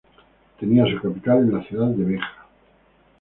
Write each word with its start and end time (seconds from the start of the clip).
Tenía 0.59 0.87
su 0.91 0.99
capital 0.99 1.37
en 1.43 1.53
la 1.53 1.63
ciudad 1.63 1.85
de 1.89 2.03
Beja. 2.03 2.47